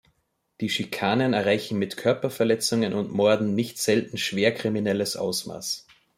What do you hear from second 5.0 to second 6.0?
Ausmaß.